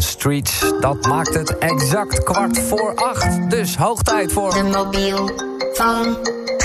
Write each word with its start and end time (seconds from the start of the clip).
Streets. 0.00 0.72
Dat 0.80 1.06
maakt 1.06 1.34
het 1.34 1.58
exact 1.58 2.22
kwart 2.22 2.58
voor 2.58 2.94
acht. 2.94 3.50
Dus 3.50 3.76
hoog 3.76 4.02
tijd 4.02 4.32
voor... 4.32 4.54
De 4.54 4.62
mobiel 4.62 5.30
van. 5.72 6.16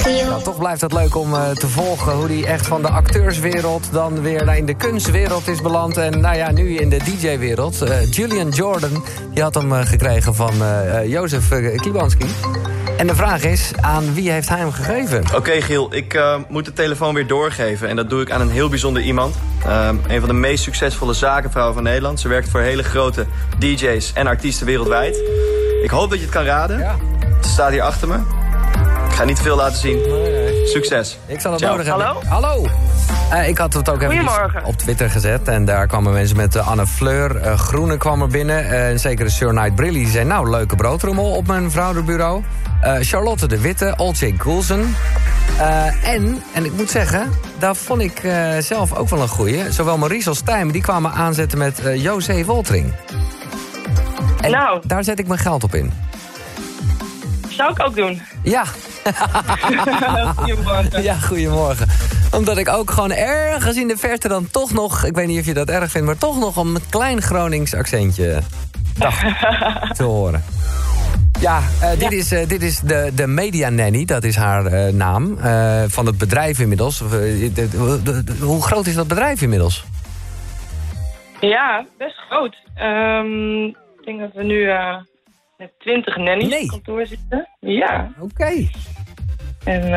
Nou, 0.06 0.44
toch 0.44 0.58
blijft 0.58 0.82
het 0.82 0.94
leuk 0.94 1.16
om 1.16 1.34
uh, 1.34 1.50
te 1.50 1.68
volgen 1.68 2.14
hoe 2.14 2.28
hij 2.28 2.46
echt 2.46 2.68
van 2.68 2.82
de 2.82 2.90
acteurswereld... 2.90 3.88
dan 3.92 4.22
weer 4.22 4.56
in 4.56 4.66
de 4.66 4.76
kunstwereld 4.76 5.48
is 5.48 5.62
beland. 5.62 5.98
En 5.98 6.20
nou 6.20 6.36
ja, 6.36 6.52
nu 6.52 6.76
in 6.76 6.90
de 6.90 6.98
DJ-wereld. 6.98 7.84
Uh, 7.84 8.12
Julian 8.12 8.50
Jordan, 8.50 9.04
die 9.34 9.44
had 9.44 9.56
hem 9.56 9.72
uh, 9.72 9.80
gekregen 9.86 10.36
van 10.36 10.54
Jozef 11.06 11.50
Klibanski. 11.76 12.28
En 12.98 13.08
de 13.08 13.16
vraag 13.16 13.44
is, 13.44 13.72
aan 13.82 14.14
wie 14.14 14.32
heeft 14.32 14.50
hij 14.50 14.58
hem 14.58 14.72
gegeven? 14.72 15.20
Oké 15.22 15.36
okay, 15.36 15.62
Giel, 15.62 15.96
ik 15.96 16.14
uh, 16.14 16.36
moet 16.50 16.66
de 16.66 16.74
telefoon 16.74 17.14
weer 17.14 17.28
doorgeven. 17.28 17.88
En 17.88 17.96
dat 17.96 18.10
doe 18.10 18.22
ik 18.22 18.32
aan 18.32 18.42
een 18.42 18.50
heel 18.50 18.70
bijzonder 18.70 19.02
iemand. 19.02 19.36
Uh, 19.66 19.90
een 20.08 20.20
van 20.20 20.30
de 20.30 20.36
meest 20.36 20.64
succesvolle 20.64 21.14
zakenvrouwen 21.14 21.76
van 21.76 21.84
Nederland. 21.84 22.20
Ze 22.20 22.28
werkt 22.28 22.50
voor 22.50 22.60
hele 22.60 22.84
grote 22.84 23.26
DJ's 23.60 24.14
en 24.14 24.28
artiesten 24.28 24.66
wereldwijd. 24.66 25.22
Ik 25.84 25.90
hoop 25.90 26.10
dat 26.10 26.20
je 26.20 26.26
het 26.26 26.34
kan 26.34 26.44
raden. 26.44 26.80
Ja. 26.80 26.96
Ze 27.42 27.50
staat 27.50 27.72
hier 27.72 27.82
achter 27.82 28.08
me. 28.08 28.45
Ik 29.16 29.22
ga 29.22 29.28
niet 29.28 29.40
veel 29.40 29.56
laten 29.56 29.78
zien. 29.78 30.00
Succes. 30.66 31.18
Ik 31.26 31.40
zal 31.40 31.52
het 31.52 31.60
Ciao. 31.60 31.72
nodig 31.72 31.88
hebben. 31.88 32.06
Hallo? 32.06 32.48
Hallo. 32.48 32.68
Uh, 33.34 33.48
ik 33.48 33.58
had 33.58 33.74
het 33.74 33.90
ook 33.90 34.02
even 34.02 34.66
op 34.66 34.78
Twitter 34.78 35.10
gezet. 35.10 35.48
En 35.48 35.66
daar 35.66 35.88
kwamen 35.88 36.14
mensen 36.14 36.36
met 36.38 36.56
uh, 36.56 36.68
Anne 36.68 36.88
Fleur. 36.88 37.36
Uh, 37.36 37.58
Groene 37.58 37.98
kwam 37.98 38.22
er 38.22 38.28
binnen. 38.28 38.70
en 38.70 39.00
zeker 39.00 39.26
de 39.26 39.32
Sir 39.32 39.50
Knight 39.50 39.76
Brilly. 39.76 40.00
Die 40.00 40.08
zei, 40.08 40.26
nou, 40.26 40.50
leuke 40.50 40.76
broodrommel 40.76 41.32
op 41.32 41.48
mijn 41.48 41.72
vrouwenbureau. 41.72 42.44
Charlotte 43.00 43.48
de 43.48 43.62
Witte, 43.62 43.94
Olcay 43.98 44.36
Goulsen. 44.38 44.96
en, 46.04 46.44
en 46.54 46.66
ik 46.66 46.74
moet 46.74 46.90
zeggen, 46.90 47.32
daar 47.60 47.76
vond 47.76 48.02
ik 48.02 48.22
zelf 48.60 48.94
ook 48.94 49.10
wel 49.10 49.22
een 49.22 49.28
goeie. 49.28 49.72
Zowel 49.72 49.98
Maurice 49.98 50.30
als 50.30 50.42
Tijm, 50.42 50.72
die 50.72 50.82
kwamen 50.82 51.12
aanzetten 51.12 51.58
met 51.58 51.82
José 51.94 52.46
Woltering. 52.46 52.94
En 54.42 54.52
nou. 54.52 54.82
daar 54.88 55.04
zet 55.04 55.20
ik 55.20 55.28
mijn 55.28 55.40
geld 55.40 55.64
op 55.64 55.76
in. 55.76 55.92
Zou 57.50 57.72
ik 57.72 57.86
ook 57.88 57.96
doen. 57.96 58.22
Ja. 58.44 58.64
Goedemorgen. 60.36 61.04
Ja, 61.04 61.14
goedemorgen. 61.14 61.88
Omdat 62.32 62.58
ik 62.58 62.70
ook 62.70 62.92
gewoon 62.92 63.12
ergens 63.12 63.78
in 63.78 63.88
de 63.88 63.98
verte 63.98 64.28
dan 64.28 64.48
toch 64.52 64.74
nog... 64.74 65.04
ik 65.04 65.16
weet 65.16 65.28
niet 65.28 65.40
of 65.40 65.46
je 65.46 65.54
dat 65.54 65.70
erg 65.70 65.92
vindt... 65.92 66.08
maar 66.08 66.18
toch 66.18 66.40
nog 66.40 66.56
een 66.56 66.78
klein 66.90 67.22
Gronings 67.22 67.74
accentje 67.74 68.42
te 69.98 70.04
horen. 70.04 70.44
Ja, 71.40 71.62
uh, 71.82 72.00
dit 72.00 72.12
is, 72.12 72.32
uh, 72.32 72.48
dit 72.48 72.62
is 72.62 72.80
de, 72.80 73.12
de 73.16 73.28
Media 73.28 73.70
Nanny, 73.70 74.06
dat 74.06 74.24
is 74.24 74.36
haar 74.36 74.74
uh, 74.74 74.94
naam, 74.94 75.38
van 75.90 76.06
het 76.06 76.18
bedrijf 76.18 76.60
inmiddels. 76.60 76.98
De, 76.98 77.52
de, 77.54 78.24
de, 78.24 78.36
hoe 78.42 78.64
groot 78.64 78.86
is 78.86 78.96
dat 78.96 79.08
bedrijf 79.08 79.42
inmiddels? 79.42 79.84
Ja, 81.40 81.86
best 81.98 82.18
groot. 82.18 82.56
Um, 82.82 83.66
ik 83.68 84.06
denk 84.06 84.20
dat 84.20 84.34
we 84.34 84.44
nu 84.44 84.68
met 85.58 85.72
20 85.80 86.18
nannies 86.18 86.50
nee. 86.50 86.64
op 86.64 86.70
kantoor 86.70 87.06
zitten. 87.06 87.48
Ja. 87.60 88.12
Oké. 88.20 88.34
Okay. 88.34 88.72
En 89.66 89.94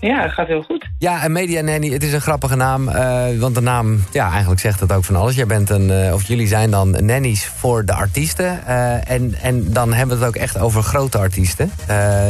ja, 0.00 0.22
het 0.22 0.32
gaat 0.32 0.46
heel 0.46 0.62
goed. 0.62 0.86
Ja, 0.98 1.22
en 1.22 1.32
Media 1.32 1.60
Nanny, 1.60 1.90
het 1.90 2.02
is 2.02 2.12
een 2.12 2.20
grappige 2.20 2.56
naam. 2.56 2.88
Uh, 2.88 3.38
want 3.38 3.54
de 3.54 3.60
naam, 3.60 4.04
ja, 4.12 4.30
eigenlijk 4.30 4.60
zegt 4.60 4.80
het 4.80 4.92
ook 4.92 5.04
van 5.04 5.16
alles. 5.16 5.34
Jij 5.34 5.46
bent 5.46 5.70
een, 5.70 5.88
uh, 5.88 6.12
of 6.12 6.28
jullie 6.28 6.46
zijn 6.46 6.70
dan 6.70 6.90
nannies 6.90 7.46
voor 7.46 7.84
de 7.84 7.92
artiesten. 7.92 8.66
En, 9.06 9.34
en 9.42 9.72
dan 9.72 9.92
hebben 9.92 10.18
we 10.18 10.24
het 10.24 10.34
ook 10.34 10.42
echt 10.42 10.58
over 10.58 10.82
grote 10.82 11.18
artiesten. 11.18 11.70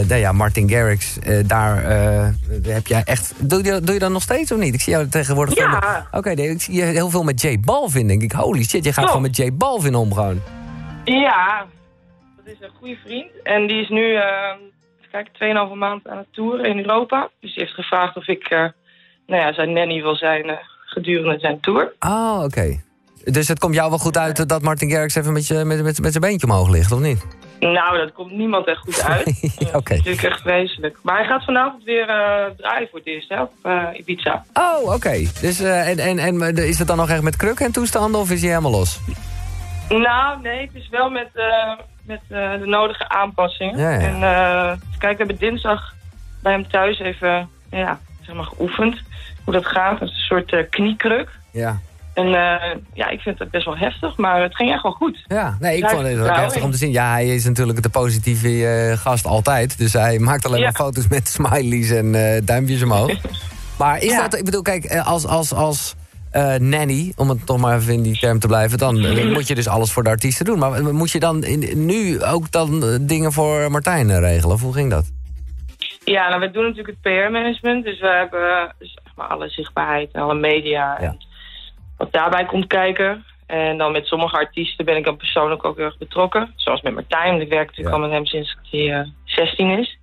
nou 0.08 0.14
ja, 0.14 0.32
Martin 0.32 0.70
Garrix, 0.70 1.18
daar 1.46 1.82
heb 2.62 2.86
jij 2.86 3.02
echt... 3.04 3.32
Doe 3.38 3.64
je, 3.64 3.80
doe 3.80 3.94
je 3.94 4.00
dat 4.00 4.10
nog 4.10 4.22
steeds 4.22 4.52
of 4.52 4.58
niet? 4.58 4.74
Ik 4.74 4.80
zie 4.80 4.92
jou 4.92 5.08
tegenwoordig... 5.08 5.54
Ja. 5.54 6.06
Oké, 6.10 6.30
ik 6.30 6.62
zie 6.62 6.74
je 6.74 6.82
heel 6.82 7.10
veel 7.10 7.22
met 7.22 7.42
J 7.42 7.60
Balvin, 7.60 8.06
denk 8.06 8.22
ik. 8.22 8.32
Holy 8.32 8.64
shit, 8.64 8.84
je 8.84 8.92
gaat 8.92 9.06
gewoon 9.06 9.22
met 9.22 9.36
J 9.36 9.52
Balvin 9.52 9.94
om 9.94 10.14
gewoon. 10.14 10.42
Ja, 11.04 11.66
dat 12.36 12.54
is 12.54 12.60
een 12.60 12.70
goede 12.78 12.96
vriend. 13.04 13.30
En 13.42 13.66
die 13.66 13.82
is 13.82 13.88
nu 13.88 14.18
kijk, 15.22 15.68
2,5 15.72 15.74
maand 15.74 16.08
aan 16.08 16.16
het 16.16 16.26
toeren 16.30 16.64
in 16.64 16.78
Europa. 16.78 17.28
Dus 17.40 17.54
hij 17.54 17.62
heeft 17.64 17.76
gevraagd 17.76 18.16
of 18.16 18.28
ik 18.28 18.50
uh, 18.50 18.58
nou 19.26 19.42
ja, 19.42 19.52
zijn 19.52 19.72
nanny 19.72 20.02
wil 20.02 20.16
zijn 20.16 20.46
uh, 20.46 20.56
gedurende 20.86 21.38
zijn 21.38 21.60
tour. 21.60 21.92
Oh, 22.00 22.34
oké. 22.36 22.44
Okay. 22.44 22.80
Dus 23.24 23.48
het 23.48 23.58
komt 23.58 23.74
jou 23.74 23.88
wel 23.88 23.98
goed 23.98 24.18
uit 24.18 24.48
dat 24.48 24.62
Martin 24.62 24.90
Garrix 24.90 25.14
even 25.14 25.32
met, 25.32 25.46
je, 25.46 25.54
met, 25.54 25.82
met, 25.82 26.00
met 26.00 26.12
zijn 26.12 26.24
beentje 26.24 26.46
omhoog 26.46 26.70
ligt, 26.70 26.92
of 26.92 27.00
niet? 27.00 27.26
Nou, 27.60 27.98
dat 27.98 28.12
komt 28.12 28.32
niemand 28.32 28.66
echt 28.66 28.78
goed 28.78 29.02
uit. 29.02 29.40
ja, 29.40 29.66
Oké. 29.66 29.76
Okay. 29.76 29.96
Dat 29.96 30.06
is 30.06 30.12
natuurlijk 30.12 30.22
echt 30.22 30.40
vreselijk. 30.40 30.98
Maar 31.02 31.16
hij 31.16 31.26
gaat 31.26 31.44
vanavond 31.44 31.84
weer 31.84 32.08
uh, 32.08 32.44
draaien 32.56 32.88
voor 32.90 32.98
het 32.98 33.06
eerst, 33.08 33.28
hè, 33.28 33.42
op 33.42 33.52
Ibiza. 33.92 34.44
Oh, 34.52 34.82
oké. 34.82 34.94
Okay. 34.94 35.28
Dus, 35.40 35.60
en, 35.60 35.98
en, 35.98 36.18
en 36.18 36.56
is 36.56 36.78
het 36.78 36.88
dan 36.88 36.96
nog 36.96 37.10
echt 37.10 37.22
met 37.22 37.36
krukken 37.36 37.66
en 37.66 37.72
toestanden, 37.72 38.20
of 38.20 38.30
is 38.30 38.40
hij 38.40 38.48
helemaal 38.48 38.70
los? 38.70 39.00
Nou, 39.88 40.40
nee, 40.42 40.60
het 40.60 40.74
is 40.74 40.88
wel 40.88 41.10
met 41.10 41.30
met 42.06 42.20
uh, 42.28 42.52
de 42.52 42.66
nodige 42.66 43.08
aanpassingen. 43.08 43.78
Ja, 43.78 43.90
ja. 43.90 43.98
En 43.98 44.14
uh, 44.14 44.80
kijk, 44.98 45.18
we 45.18 45.24
hebben 45.24 45.36
dinsdag 45.36 45.94
bij 46.42 46.52
hem 46.52 46.68
thuis 46.68 46.98
even 46.98 47.48
ja, 47.70 47.98
zeg 48.20 48.34
maar 48.34 48.44
geoefend 48.44 49.00
hoe 49.44 49.52
dat 49.52 49.66
gaat. 49.66 49.98
Dat 49.98 50.08
is 50.08 50.14
een 50.14 50.20
soort 50.20 50.52
uh, 50.52 50.60
kniekruk. 50.70 51.28
Ja. 51.50 51.78
En 52.14 52.28
ja, 52.92 53.08
ik 53.08 53.20
vind 53.20 53.38
het 53.38 53.50
best 53.50 53.64
wel 53.64 53.76
heftig, 53.76 54.16
maar 54.16 54.42
het 54.42 54.56
ging 54.56 54.72
echt 54.72 54.82
wel 54.82 54.92
goed. 54.92 55.24
Ja, 55.26 55.56
nee, 55.60 55.76
ik 55.76 55.88
vond 55.88 56.06
het 56.06 56.20
ook 56.20 56.36
heftig 56.36 56.62
om 56.62 56.70
te 56.70 56.76
zien. 56.76 56.90
Ja, 56.90 57.10
hij 57.10 57.34
is 57.34 57.44
natuurlijk 57.44 57.82
de 57.82 57.88
positieve 57.88 58.94
gast 58.98 59.26
altijd. 59.26 59.78
Dus 59.78 59.92
hij 59.92 60.18
maakt 60.18 60.46
alleen 60.46 60.58
ja. 60.58 60.64
maar 60.64 60.74
foto's 60.74 61.08
met 61.08 61.28
smileys 61.36 61.90
en 61.90 62.12
duimpjes 62.44 62.82
omhoog. 62.82 63.12
maar 63.78 63.98
is 63.98 64.10
Ja. 64.10 64.20
dat, 64.22 64.38
ik 64.38 64.44
bedoel, 64.44 64.62
kijk, 64.62 64.98
als... 64.98 65.26
als, 65.26 65.52
als 65.52 65.94
uh, 66.36 66.54
nanny, 66.54 67.12
om 67.16 67.28
het 67.28 67.46
toch 67.46 67.58
maar 67.58 67.76
even 67.76 67.92
in 67.92 68.02
die 68.02 68.18
term 68.18 68.38
te 68.38 68.46
blijven... 68.46 68.78
dan 68.78 68.96
uh, 69.04 69.32
moet 69.34 69.48
je 69.48 69.54
dus 69.54 69.68
alles 69.68 69.92
voor 69.92 70.02
de 70.02 70.08
artiesten 70.08 70.44
doen. 70.44 70.58
Maar 70.58 70.94
moet 70.94 71.10
je 71.10 71.18
dan 71.18 71.44
in, 71.44 71.86
nu 71.86 72.22
ook 72.22 72.50
dan 72.50 72.98
dingen 73.00 73.32
voor 73.32 73.70
Martijn 73.70 74.10
eh, 74.10 74.18
regelen? 74.18 74.54
Of 74.54 74.62
hoe 74.62 74.72
ging 74.72 74.90
dat? 74.90 75.12
Ja, 76.04 76.28
nou, 76.28 76.40
we 76.40 76.50
doen 76.50 76.62
natuurlijk 76.62 76.88
het 76.88 77.00
PR-management. 77.00 77.84
Dus 77.84 78.00
we 78.00 78.08
hebben 78.08 78.74
zeg 78.78 79.14
maar, 79.16 79.26
alle 79.26 79.48
zichtbaarheid 79.48 80.12
en 80.12 80.22
alle 80.22 80.34
media. 80.34 80.96
Ja. 81.00 81.06
En 81.06 81.18
wat 81.96 82.12
daarbij 82.12 82.44
komt 82.44 82.66
kijken. 82.66 83.24
En 83.46 83.78
dan 83.78 83.92
met 83.92 84.06
sommige 84.06 84.36
artiesten 84.36 84.84
ben 84.84 84.96
ik 84.96 85.04
dan 85.04 85.16
persoonlijk 85.16 85.64
ook 85.64 85.76
heel 85.76 85.84
erg 85.84 85.98
betrokken. 85.98 86.52
Zoals 86.56 86.82
met 86.82 86.94
Martijn, 86.94 87.30
want 87.30 87.42
ik 87.42 87.48
werk 87.48 87.66
natuurlijk 87.66 87.96
Ja. 87.96 88.02
al 88.02 88.08
met 88.08 88.16
hem 88.16 88.26
sinds 88.26 88.56
hij 88.70 89.12
16 89.24 89.78
is. 89.78 89.98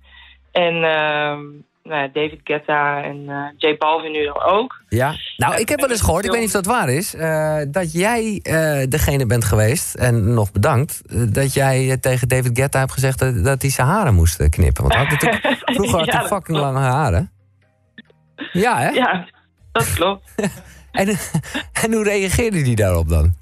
En 0.52 0.84
ehm, 0.84 1.40
nou 1.84 2.10
David 2.12 2.40
Guetta 2.44 3.02
en 3.02 3.28
eh 3.28 3.70
J 3.70 3.76
Balvin 3.78 4.12
nu 4.12 4.24
dan 4.24 4.42
ook. 4.42 4.82
Ja. 4.88 5.14
Nou, 5.36 5.56
ik 5.60 5.68
heb 5.68 5.80
wel 5.80 5.90
eens 5.90 6.00
gehoord, 6.00 6.24
ik 6.24 6.30
weet 6.30 6.40
niet 6.40 6.54
of 6.54 6.62
dat 6.62 6.66
waar 6.66 6.88
is... 6.88 7.14
eh, 7.14 7.60
dat 7.68 7.92
jij 7.92 8.40
eh, 8.42 8.88
degene 8.88 9.26
bent 9.26 9.44
geweest, 9.44 9.94
en 9.94 10.34
nog 10.34 10.52
bedankt... 10.52 11.02
dat 11.34 11.54
jij 11.54 11.96
tegen 12.00 12.28
David 12.28 12.58
Guetta 12.58 12.78
hebt 12.78 12.92
gezegd 12.92 13.18
dat, 13.18 13.44
dat 13.44 13.62
hij 13.62 13.70
zijn 13.70 13.86
haren 13.86 14.14
moest 14.14 14.48
knippen. 14.48 14.82
Want 14.82 14.94
hij 14.94 15.02
had 15.04 15.12
natuurlijk, 15.12 15.62
vroeger 15.76 15.98
had 15.98 16.12
hij 16.12 16.20
fucking 16.20 16.42
klopt. 16.58 16.62
lange 16.62 16.78
haren. 16.86 17.30
Ja, 18.52 18.78
hè? 18.78 18.88
Ja, 18.88 19.28
dat 19.72 19.92
klopt. 19.94 20.34
En, 20.94 21.08
en 21.82 21.92
hoe 21.92 22.04
reageerde 22.04 22.60
hij 22.60 22.74
daarop 22.74 23.08
dan? 23.08 23.34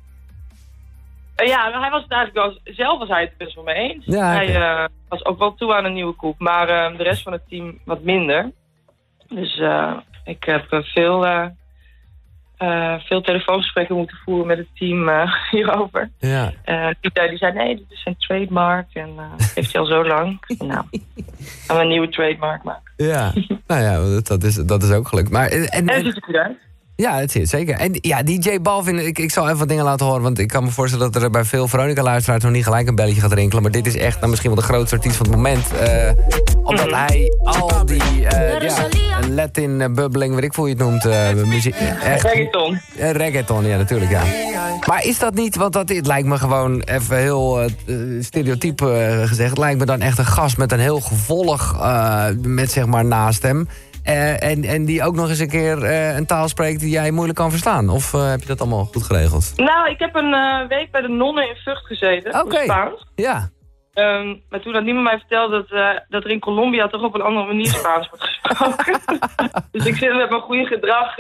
Eh, 1.37 1.47
ja, 1.49 1.81
hij 1.81 1.91
was 1.91 2.03
het 2.03 2.13
eigenlijk 2.13 2.47
wel, 2.47 2.75
zelf 2.75 2.99
was 2.99 3.09
hij 3.09 3.21
het 3.21 3.37
best 3.37 3.55
wel 3.55 3.65
mee 3.65 3.75
eens. 3.93 4.05
Ja, 4.07 4.27
hij 4.33 4.55
eh, 4.55 4.85
was 5.09 5.25
ook 5.25 5.39
wel 5.39 5.55
toe 5.55 5.75
aan 5.75 5.85
een 5.85 5.93
nieuwe 5.93 6.15
koep, 6.15 6.39
maar 6.39 6.69
eh, 6.69 6.97
de 6.97 7.03
rest 7.03 7.23
van 7.23 7.33
het 7.33 7.43
team 7.49 7.79
wat 7.85 8.03
minder. 8.03 8.51
Dus 9.29 9.61
ik 10.25 10.45
heb 10.45 10.65
veel, 10.69 11.27
veel 12.99 13.21
telefoongesprekken 13.21 13.97
moeten 13.97 14.17
voeren 14.25 14.47
met 14.47 14.59
het 14.59 14.69
team 14.75 15.11
hierover. 15.51 16.11
Ja. 16.19 16.53
Die, 17.01 17.11
zei- 17.13 17.29
die 17.29 17.39
zei, 17.39 17.53
nee, 17.53 17.77
dit 17.77 17.85
is 17.89 18.03
een 18.05 18.17
trademark 18.19 18.87
en 18.93 19.11
dat 19.37 19.53
heeft 19.55 19.73
hij 19.73 19.81
al 19.81 19.87
zo 19.87 20.05
lang. 20.07 20.43
Nou, 20.59 20.85
gaan 21.67 21.77
we 21.77 21.83
een 21.83 21.89
nieuwe 21.89 22.09
trademark 22.09 22.63
maken. 22.63 22.93
Ja, 22.97 23.33
nou 23.67 23.81
ja, 23.83 24.21
dat- 24.23 24.43
is, 24.43 24.55
dat 24.55 24.83
is 24.83 24.93
ook 24.93 25.09
gelukt. 25.09 25.31
Maar, 25.31 25.49
en, 25.49 25.63
en, 25.69 25.69
En 25.71 25.87
dat 25.87 26.05
ziet 26.05 26.17
er 26.17 26.23
goed 26.23 26.37
uit. 26.37 26.57
Ja, 26.97 27.17
het 27.19 27.31
zit 27.31 27.49
zeker. 27.49 27.75
En 27.75 27.99
ja, 28.01 28.23
DJ 28.23 28.61
Balvin, 28.61 29.07
ik, 29.07 29.19
ik 29.19 29.31
zal 29.31 29.45
even 29.47 29.59
wat 29.59 29.69
dingen 29.69 29.85
laten 29.85 30.07
horen... 30.07 30.23
want 30.23 30.39
ik 30.39 30.49
kan 30.49 30.65
me 30.65 30.71
voorstellen 30.71 31.13
dat 31.13 31.23
er 31.23 31.31
bij 31.31 31.45
veel 31.45 31.69
Veronica-luisteraars... 31.69 32.43
nog 32.43 32.53
niet 32.53 32.65
gelijk 32.65 32.89
een 32.89 32.95
belletje 32.95 33.21
gaat 33.21 33.33
rinkelen. 33.33 33.63
Maar 33.63 33.73
dit 33.73 33.87
is 33.87 33.97
echt 33.97 34.17
nou, 34.17 34.29
misschien 34.31 34.51
wel 34.51 34.61
de 34.61 34.67
grootste 34.67 34.97
artiest 34.97 35.17
van 35.17 35.27
het 35.27 35.37
moment. 35.37 35.73
eh, 35.73 36.11
omdat 36.63 36.91
hij 36.91 37.33
al 37.39 37.87
die 37.87 38.27
eh 38.27 38.61
ja, 38.61 38.89
Latin 39.29 39.81
eh, 39.81 39.91
bubbeling, 39.91 40.35
weet 40.35 40.45
ik 40.45 40.55
hoe 40.55 40.69
je 40.69 40.75
het 40.75 40.83
noemt... 40.83 41.05
eh, 41.05 41.33
muziek, 41.33 41.75
echt, 42.03 42.23
Reggaeton. 42.23 42.81
Reggaeton, 42.97 43.67
ja, 43.67 43.77
natuurlijk, 43.77 44.11
ja. 44.11 44.23
Maar 44.87 45.05
is 45.05 45.19
dat 45.19 45.35
niet, 45.35 45.57
want 45.57 45.73
dat 45.73 45.89
het 45.89 46.07
lijkt 46.07 46.29
me 46.29 46.39
gewoon 46.39 46.81
even 46.81 47.17
heel 47.17 47.61
stereotyp 48.21 48.81
gezegd... 49.25 49.51
het 49.51 49.59
lijkt 49.59 49.79
me 49.79 49.85
dan 49.85 50.01
echt 50.01 50.19
een 50.19 50.27
gast 50.27 50.57
met 50.57 50.73
een 50.73 50.81
heel 50.81 51.01
gevolg 51.01 51.79
eh, 51.81 52.25
met 52.43 52.71
zeg 52.73 52.87
maar 52.87 53.05
naast 53.05 53.43
hem... 53.43 53.69
Eh, 54.03 54.51
en, 54.51 54.65
en 54.65 54.85
die 54.85 55.05
ook 55.05 55.15
nog 55.15 55.29
eens 55.29 55.39
een 55.39 55.49
keer 55.49 55.83
eh, 55.83 56.17
een 56.17 56.27
taal 56.27 56.49
spreekt 56.49 56.81
die 56.81 56.91
jij 56.91 57.11
moeilijk 57.11 57.39
kan 57.39 57.51
verstaan. 57.51 57.89
Of 57.89 58.15
eh, 58.15 58.31
heb 58.31 58.41
je 58.41 58.47
dat 58.47 58.61
allemaal 58.61 58.85
goed 58.85 59.03
geregeld? 59.03 59.53
Nou, 59.57 59.91
ik 59.91 59.99
heb 59.99 60.15
een 60.15 60.69
week 60.69 60.91
bij 60.91 61.01
de 61.01 61.09
nonnen 61.09 61.49
in 61.49 61.57
Vught 61.57 61.87
gezeten. 61.87 62.41
Oké. 62.41 62.63
Spaans. 62.63 63.07
Ja. 63.15 63.49
Ehm, 63.93 64.37
maar 64.49 64.61
toen 64.61 64.75
had 64.75 64.85
niemand 64.85 65.05
mij 65.05 65.19
verteld 65.19 65.51
dat, 65.51 65.69
dat 66.09 66.25
er 66.25 66.31
in 66.31 66.41
Colombia 66.41 66.89
toch 66.89 67.03
op 67.03 67.15
een 67.15 67.23
andere 67.23 67.47
manier 67.47 67.67
Spaans 67.67 68.09
wordt 68.09 68.25
gesproken. 68.25 69.01
dus 69.73 69.87
ik 69.87 69.97
zit 69.97 70.17
met 70.17 70.31
mijn 70.31 70.43
goede 70.43 70.67
gedrag 70.67 71.17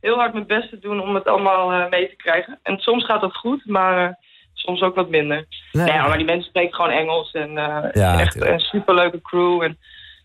heel 0.00 0.16
hard 0.16 0.32
mijn 0.32 0.46
best 0.46 0.70
te 0.70 0.78
doen 0.78 1.00
om 1.00 1.14
het 1.14 1.26
allemaal 1.26 1.88
mee 1.88 2.08
te 2.08 2.16
krijgen. 2.16 2.58
En 2.62 2.78
soms 2.78 3.04
gaat 3.04 3.20
dat 3.20 3.36
goed, 3.36 3.66
maar 3.66 4.18
soms 4.52 4.82
ook 4.82 4.94
wat 4.94 5.08
minder. 5.08 5.46
Nee, 5.72 5.86
maar 5.86 6.16
die 6.16 6.26
mensen 6.26 6.48
spreken 6.48 6.74
gewoon 6.74 6.90
Engels. 6.90 7.32
En 7.32 7.50
ja, 7.92 8.20
echt 8.20 8.40
een 8.44 8.60
superleuke 8.60 9.20
crew. 9.20 9.62
En 9.62 9.70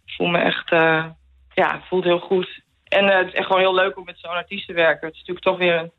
ik 0.06 0.14
voel 0.18 0.28
me 0.28 0.38
echt... 0.38 0.72
ja, 1.64 1.82
voelt 1.88 2.04
heel 2.04 2.20
goed. 2.20 2.62
En 2.84 3.06
het 3.06 3.28
is 3.28 3.34
echt 3.34 3.46
gewoon 3.46 3.62
heel 3.62 3.76
leuk 3.76 3.98
om 3.98 4.06
met 4.06 4.20
zo'n 4.20 4.32
artiest 4.32 4.68
te 4.68 4.74
werken. 4.74 5.08
Het 5.08 5.16
is 5.16 5.20
natuurlijk 5.20 5.46
toch 5.46 5.58
weer 5.58 5.76
een 5.76 5.92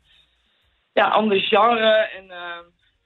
ja, 0.93 1.07
ander 1.07 1.39
genre. 1.39 2.09
En 2.17 2.31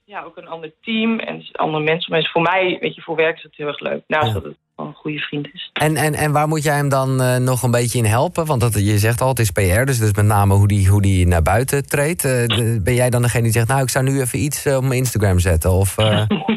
ja, 0.08 0.22
ook 0.22 0.36
een 0.36 0.48
ander 0.48 0.72
team 0.82 1.18
en 1.18 1.48
andere 1.52 1.84
mensen. 1.84 2.12
Maar 2.12 2.30
voor 2.32 2.42
mij, 2.42 2.76
weet 2.80 2.94
je, 2.94 3.00
voor 3.00 3.16
werk 3.16 3.36
is 3.36 3.42
het 3.42 3.56
heel 3.56 3.66
erg 3.66 3.80
leuk. 3.80 4.02
Naast 4.06 4.32
dat 4.32 4.44
het 4.44 4.56
gewoon 4.74 4.90
een 4.90 4.96
goede 4.96 5.18
vriend 5.18 5.48
is. 5.52 5.70
En, 5.72 5.96
en, 5.96 6.14
en 6.14 6.32
waar 6.32 6.48
moet 6.48 6.62
jij 6.62 6.76
hem 6.76 6.88
dan 6.88 7.20
uh, 7.20 7.36
nog 7.36 7.62
een 7.62 7.70
beetje 7.70 7.98
in 7.98 8.04
helpen? 8.04 8.46
Want 8.46 8.60
dat, 8.60 8.74
je 8.74 8.98
zegt 8.98 9.20
al, 9.20 9.28
het 9.28 9.38
is 9.38 9.50
PR, 9.50 9.84
dus 9.84 9.98
dus 9.98 10.12
met 10.12 10.24
name 10.24 10.54
hoe 10.54 10.68
die, 10.68 10.88
hoe 10.88 11.02
die 11.02 11.26
naar 11.26 11.42
buiten 11.42 11.88
treedt. 11.88 12.24
Uh, 12.24 12.82
ben 12.82 12.94
jij 12.94 13.10
dan 13.10 13.22
degene 13.22 13.42
die 13.42 13.52
zegt, 13.52 13.68
nou, 13.68 13.82
ik 13.82 13.88
zou 13.88 14.04
nu 14.04 14.20
even 14.20 14.38
iets 14.38 14.66
op 14.66 14.82
mijn 14.82 14.98
Instagram 14.98 15.38
zetten? 15.38 15.70
Of, 15.70 15.96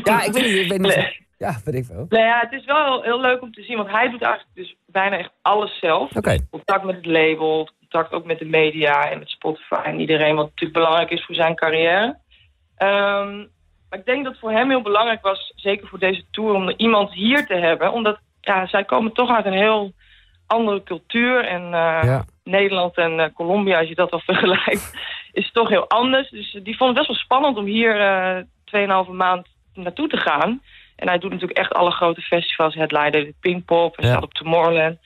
ja, 0.04 0.24
ik 0.24 0.34
weet 0.34 0.46
niet. 0.46 0.58
Ik 0.58 0.70
weet 0.70 0.82
niet 0.82 0.96
nee. 0.96 1.20
Ja, 1.38 1.62
weet 1.66 1.76
ik 1.76 1.86
veel. 1.86 2.06
Nou 2.10 2.24
ja, 2.24 2.40
het 2.40 2.60
is 2.60 2.66
wel 2.66 2.86
heel, 2.86 3.04
heel, 3.04 3.22
leuk 3.22 3.42
om 3.42 3.52
te 3.54 3.64
zien, 3.64 3.78
want 3.78 3.90
hij 3.90 4.10
doet 4.10 4.22
eigenlijk 4.22 4.56
dus 4.56 4.76
bijna 4.92 5.18
echt 5.18 5.32
alles 5.42 5.80
zelf. 5.80 6.16
Okay. 6.16 6.40
Contact 6.52 6.84
met 6.84 6.96
het 6.96 7.06
label, 7.06 7.70
contact 7.80 8.14
ook 8.14 8.26
met 8.26 8.40
de 8.40 8.46
media 8.46 9.10
en 9.10 9.20
met 9.20 9.30
Spotify 9.30 9.82
en 9.84 10.00
iedereen, 10.00 10.36
wat 10.36 10.46
natuurlijk 10.46 10.80
belangrijk 10.80 11.10
is 11.10 11.26
voor 11.26 11.36
zijn 11.36 11.56
carrière. 11.56 12.18
Um, 12.78 13.50
maar 13.92 14.00
ik 14.00 14.06
denk 14.06 14.24
dat 14.24 14.40
voor 14.40 14.52
hem 14.52 14.70
heel 14.70 14.82
belangrijk 14.82 15.22
was, 15.22 15.54
zeker 15.56 15.88
voor 15.88 16.00
deze 16.00 16.24
tour, 16.32 16.54
om 16.54 16.70
iemand 16.70 17.14
hier 17.14 17.46
te 17.46 17.56
hebben. 17.56 17.92
Omdat 17.92 18.20
ja, 18.42 18.68
zij 18.68 18.84
komen 18.84 19.14
toch 19.14 19.30
uit 19.30 19.46
een 19.46 19.54
heel 19.54 19.94
andere 20.48 20.84
cultuur. 20.84 21.46
En 21.46 21.62
uh, 21.72 22.20
Nederland 22.44 22.98
en 22.98 23.20
uh, 23.20 23.26
Colombia, 23.34 23.80
als 23.80 23.88
je 23.88 23.96
dat 23.96 24.12
al 24.12 24.20
vergelijkt, 24.32 24.94
is 25.32 25.52
toch 25.52 25.70
heel 25.70 25.90
anders. 25.90 26.30
Dus 26.30 26.52
die 26.64 26.78
vonden 26.78 26.98
het 26.98 27.08
best 27.08 27.08
wel 27.08 27.18
spannend 27.18 27.58
om 27.58 27.66
hier 27.66 27.96
uh, 28.76 29.06
2,5 29.06 29.12
maand 29.12 29.48
naartoe 29.74 30.08
te 30.08 30.18
gaan. 30.18 30.62
En 31.02 31.08
hij 31.08 31.18
doet 31.18 31.32
natuurlijk 31.32 31.60
echt 31.60 31.74
alle 31.74 31.92
grote 31.92 32.22
festivals. 32.22 32.76
Headliner, 32.76 33.12
de 33.12 33.34
Pinkpop, 33.40 33.96
hij 33.96 34.06
ja. 34.06 34.12
staat 34.12 34.24
op 34.24 34.34
Tomorrowland. 34.34 34.98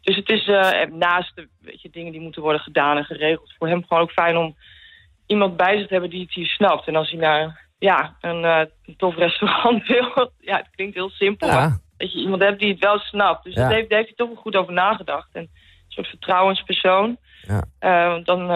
Dus 0.00 0.16
het 0.16 0.28
is 0.28 0.46
naast 0.90 1.36
de 1.36 1.48
weet 1.60 1.82
je, 1.82 1.90
dingen 1.90 2.12
die 2.12 2.20
moeten 2.20 2.42
worden 2.42 2.60
gedaan 2.60 2.96
en 2.96 3.04
geregeld... 3.04 3.54
voor 3.58 3.68
hem 3.68 3.84
gewoon 3.86 4.02
ook 4.02 4.10
fijn 4.10 4.36
om 4.36 4.56
iemand 5.26 5.56
bij 5.56 5.76
zich 5.76 5.86
te 5.86 5.92
hebben 5.92 6.10
die 6.10 6.20
het 6.20 6.34
hier 6.34 6.46
snapt. 6.46 6.86
En 6.86 6.96
als 6.96 7.10
hij 7.10 7.20
naar 7.20 7.68
ja, 7.78 8.16
een, 8.20 8.42
uh, 8.42 8.60
tof 8.96 9.16
restaurant 9.16 9.86
wil. 9.92 10.30
ja, 10.40 10.56
het 10.56 10.70
klinkt 10.70 10.94
heel 10.94 11.10
simpel. 11.10 11.48
Dat 11.96 12.12
je 12.12 12.18
iemand 12.18 12.42
hebt 12.42 12.60
die 12.60 12.70
het 12.70 12.78
wel 12.78 12.98
snapt. 12.98 13.44
Dus 13.44 13.54
daar, 13.54 13.72
heeft, 13.72 13.90
heeft 13.90 14.06
hij 14.06 14.16
toch 14.16 14.28
wel 14.28 14.42
goed 14.42 14.56
over 14.56 14.72
nagedacht. 14.72 15.28
En 15.32 15.42
een 15.42 15.50
soort 15.88 16.06
vertrouwenspersoon. 16.06 17.16
Ja. 17.42 17.64
Uh, 17.80 18.24
dan, 18.24 18.50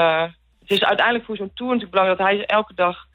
het 0.60 0.70
is 0.70 0.84
uiteindelijk 0.84 1.26
voor 1.26 1.36
zo'n 1.36 1.52
tour 1.54 1.72
natuurlijk 1.72 2.00
belangrijk 2.00 2.18
dat 2.18 2.46
hij 2.46 2.56
elke 2.56 2.74
dag 2.74 3.08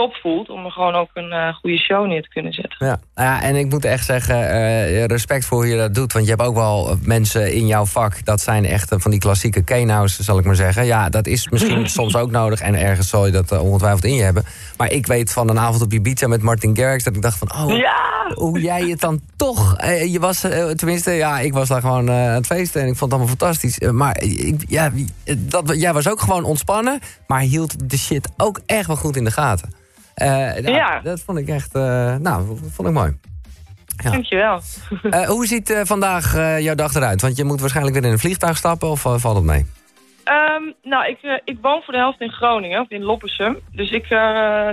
top 0.00 0.14
voelt... 0.14 0.48
om 0.48 0.64
er 0.64 0.70
gewoon 0.70 0.94
ook 0.94 1.10
een 1.14 1.32
uh, 1.32 1.54
goede 1.54 1.78
show 1.78 2.06
neer 2.06 2.22
te 2.22 2.28
kunnen 2.28 2.52
zetten. 2.52 2.86
Ja, 2.86 3.00
ja 3.14 3.42
en 3.42 3.56
ik 3.56 3.70
moet 3.70 3.84
echt 3.84 4.04
zeggen, 4.04 4.36
uh, 4.36 5.04
respect 5.04 5.44
voor 5.44 5.58
hoe 5.58 5.66
je 5.66 5.76
dat 5.76 5.94
doet. 5.94 6.12
Want 6.12 6.24
je 6.24 6.30
hebt 6.30 6.42
ook 6.42 6.54
wel 6.54 6.96
mensen 7.02 7.52
in 7.52 7.66
jouw 7.66 7.84
vak... 7.84 8.24
dat 8.24 8.40
zijn 8.40 8.64
echt 8.64 8.94
van 8.98 9.10
die 9.10 9.20
klassieke 9.20 9.64
keno's, 9.64 10.18
zal 10.18 10.38
ik 10.38 10.44
maar 10.44 10.54
zeggen. 10.54 10.86
Ja, 10.86 11.08
dat 11.08 11.26
is 11.26 11.48
misschien 11.48 11.88
soms 11.98 12.16
ook 12.16 12.30
nodig. 12.30 12.60
En 12.60 12.74
ergens 12.74 13.08
zal 13.08 13.26
je 13.26 13.32
dat 13.32 13.58
ongetwijfeld 13.58 14.04
in 14.04 14.14
je 14.14 14.22
hebben. 14.22 14.44
Maar 14.76 14.92
ik 14.92 15.06
weet 15.06 15.32
van 15.32 15.48
een 15.48 15.58
avond 15.58 15.82
op 15.82 15.92
Ibiza 15.92 16.26
met 16.26 16.42
Martin 16.42 16.76
Garrix... 16.76 17.04
dat 17.04 17.16
ik 17.16 17.22
dacht 17.22 17.38
van, 17.38 17.52
oh, 17.52 17.76
ja! 17.76 18.08
hoe 18.34 18.60
jij 18.60 18.82
het 18.82 19.00
dan 19.00 19.20
toch... 19.36 19.76
je 19.86 20.18
was, 20.20 20.40
tenminste, 20.76 21.10
ja, 21.10 21.38
ik 21.38 21.52
was 21.52 21.68
daar 21.68 21.80
gewoon 21.80 22.10
aan 22.10 22.16
het 22.16 22.46
feesten... 22.46 22.80
en 22.80 22.88
ik 22.88 22.96
vond 22.96 23.12
het 23.12 23.20
allemaal 23.20 23.36
fantastisch. 23.38 23.78
maar 23.92 24.22
ik, 24.22 24.64
ja, 24.68 24.92
dat, 25.38 25.72
jij 25.80 25.92
was 25.92 26.08
ook 26.08 26.20
gewoon 26.20 26.44
ontspannen... 26.44 27.00
maar 27.26 27.40
hield 27.40 27.90
de 27.90 27.98
shit 27.98 28.28
ook 28.36 28.60
echt 28.66 28.86
wel 28.86 28.96
goed 28.96 29.16
in 29.16 29.24
de 29.24 29.30
gaten. 29.30 29.78
Uh, 30.22 30.58
ja. 30.58 31.00
Dat 31.00 31.20
vond 31.20 31.38
ik 31.38 31.48
echt, 31.48 31.76
uh, 31.76 32.16
nou, 32.16 32.58
vond 32.70 32.88
ik 32.88 32.94
mooi. 32.94 33.18
Ja. 33.96 34.10
Dankjewel. 34.10 34.60
Uh, 35.02 35.26
hoe 35.26 35.46
ziet 35.46 35.80
vandaag 35.84 36.34
jouw 36.60 36.74
dag 36.74 36.94
eruit? 36.94 37.20
Want 37.20 37.36
je 37.36 37.44
moet 37.44 37.60
waarschijnlijk 37.60 37.96
weer 37.96 38.06
in 38.06 38.12
een 38.12 38.18
vliegtuig 38.18 38.56
stappen 38.56 38.88
of 38.88 39.00
valt 39.00 39.36
het 39.36 39.44
mee? 39.44 39.66
Um, 40.58 40.74
nou, 40.82 41.06
ik, 41.06 41.40
ik 41.44 41.58
woon 41.60 41.82
voor 41.82 41.92
de 41.92 41.98
helft 41.98 42.20
in 42.20 42.30
Groningen, 42.30 42.80
of 42.80 42.90
in 42.90 43.02
Loppersum. 43.02 43.58
Dus 43.72 43.90
ik, 43.90 44.08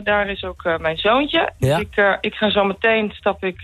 daar 0.03 0.29
is 0.29 0.43
ook 0.43 0.77
mijn 0.79 0.97
zoontje. 0.97 1.51
Ja? 1.57 1.77
Dus 1.77 1.87
ik, 1.87 2.17
ik 2.21 2.33
ga 2.33 2.49
zo 2.49 2.63
meteen 2.63 3.11
stap 3.13 3.43
ik 3.43 3.61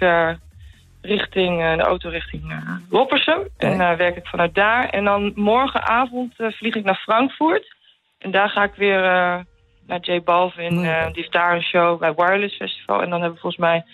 richting 1.02 1.76
de 1.76 1.84
auto 1.84 2.10
richting 2.10 2.54
Loppersum. 2.90 3.48
En 3.58 3.78
werk 3.78 4.16
ik 4.16 4.28
vanuit 4.28 4.56
daar. 4.56 4.90
En 4.90 5.04
dan 5.04 5.32
morgenavond 5.36 6.34
vlieg 6.38 6.76
ik 6.76 6.84
naar 6.84 7.02
Frankfurt. 7.04 7.76
En 8.20 8.32
daar 8.32 8.50
ga 8.50 8.64
ik 8.64 8.74
weer 8.76 9.02
naar 9.88 10.00
J 10.02 10.22
Balvin. 10.24 10.74
Uh, 10.74 11.06
die 11.06 11.16
heeft 11.16 11.32
daar 11.32 11.56
een 11.56 11.64
show 11.64 12.00
bij 12.00 12.14
Wireless 12.14 12.56
Festival. 12.56 13.02
En 13.02 13.10
dan 13.10 13.22
hebben 13.22 13.34
we 13.34 13.42
volgens 13.42 13.62
mij 13.62 13.86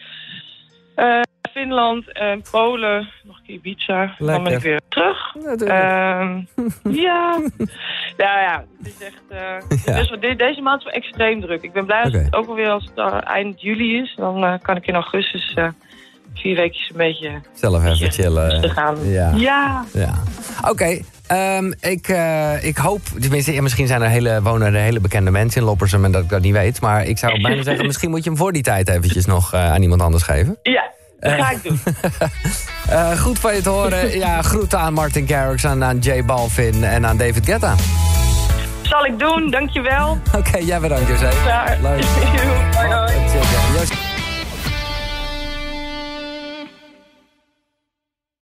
uh, 0.96 1.22
Finland 1.52 2.12
en 2.12 2.42
Polen, 2.52 3.10
nog 3.24 3.38
een 3.38 3.44
keer 3.44 3.56
Ibiza. 3.56 4.00
Lekker. 4.00 4.26
Dan 4.26 4.44
ben 4.44 4.54
ik 4.54 4.60
weer 4.60 4.82
terug. 4.90 5.36
Ja, 5.58 6.22
um, 6.22 6.48
ja. 7.04 7.42
ja, 8.18 8.42
ja. 8.42 8.66
Het 8.78 8.88
is 8.88 9.06
echt... 9.06 9.24
Ja. 9.86 9.96
dus 9.96 10.38
deze 10.38 10.62
maand 10.62 10.80
is 10.80 10.86
wel 10.86 10.94
extreem 10.94 11.42
druk. 11.42 11.62
Ik 11.62 11.74
ben 11.74 11.86
blij 11.86 12.06
okay. 12.06 12.12
dat 12.12 12.22
het 12.22 12.36
ook 12.36 12.48
alweer 12.48 12.70
als 12.70 12.90
het 12.96 13.24
eind 13.24 13.62
juli 13.62 13.98
is. 13.98 14.14
Dan 14.16 14.60
kan 14.62 14.76
ik 14.76 14.88
in 14.88 14.94
augustus 14.94 15.56
vier 16.34 16.56
weken 16.56 16.80
een 16.90 16.98
beetje... 16.98 17.42
Zelf 17.54 17.86
even 17.86 18.12
chillen. 18.12 18.70
Gaan. 18.70 19.08
Ja. 19.08 19.34
Ja. 19.36 19.86
ja. 19.94 20.14
Oké. 20.70 21.02
Um, 21.32 21.74
ik, 21.80 22.08
uh, 22.08 22.64
ik 22.64 22.78
hoop, 22.78 23.02
tenminste, 23.20 23.54
ja, 23.54 23.62
misschien 23.62 23.88
zijn 23.88 24.02
er 24.02 24.10
hele, 24.10 24.42
wonen 24.42 24.74
er 24.74 24.82
hele 24.82 25.00
bekende 25.00 25.32
mensen 25.32 25.62
in 25.62 25.68
Loppersum 25.68 26.06
en 26.06 26.12
dat 26.12 26.24
ik 26.24 26.30
dat 26.30 26.42
niet 26.42 26.54
weet. 26.54 26.82
Maar 26.82 27.06
ik 27.06 27.18
zou 27.18 27.42
bijna 27.42 27.64
zeggen, 27.64 27.86
misschien 27.92 28.10
moet 28.10 28.24
je 28.24 28.30
hem 28.30 28.38
voor 28.40 28.52
die 28.52 28.64
tijd 28.64 28.90
eventjes 28.90 29.26
nog 29.26 29.54
uh, 29.54 29.72
aan 29.72 29.82
iemand 29.82 30.02
anders 30.02 30.24
geven. 30.24 30.58
Ja, 30.64 30.92
dat 31.20 31.32
ga 31.32 31.52
ik 31.52 31.64
doen. 31.64 31.80
uh, 32.90 33.20
goed 33.26 33.40
van 33.40 33.56
je 33.56 33.62
te 33.62 33.70
horen. 33.70 34.18
Ja, 34.18 34.42
groeten 34.42 34.80
aan 34.80 34.94
Martin 34.94 35.28
Garrix 35.28 35.64
en 35.64 35.84
aan 35.84 35.98
Jay 36.00 36.26
Balvin 36.26 36.84
en 36.84 37.06
aan 37.06 37.18
David 37.18 37.46
Guetta. 37.46 37.76
Zal 38.82 39.06
ik 39.06 39.20
doen, 39.20 39.52
dankjewel. 39.52 40.18
Oké, 40.28 40.38
okay, 40.38 40.64
jij 40.64 40.80
bedankt, 40.80 41.08
José. 41.08 41.30
Leuk. 41.82 41.98
Bye, 42.72 42.88
bye. 43.88 44.09